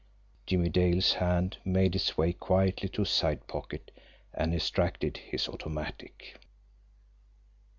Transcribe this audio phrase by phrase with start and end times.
[0.47, 3.91] Jimmie Dale's hand made its way quietly to his side pocket
[4.33, 6.39] and extracted his automatic.